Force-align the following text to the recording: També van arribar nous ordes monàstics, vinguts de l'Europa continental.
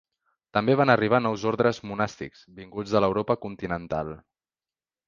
També 0.57 0.75
van 0.79 0.91
arribar 0.93 1.19
nous 1.25 1.45
ordes 1.51 1.81
monàstics, 1.91 2.43
vinguts 2.63 2.97
de 2.97 3.05
l'Europa 3.07 3.39
continental. 3.47 4.13